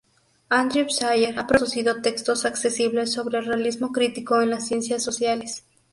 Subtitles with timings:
[0.49, 5.63] Andrew Sayer ha producido textos accesibles sobre el realismo crítico en las ciencias sociales.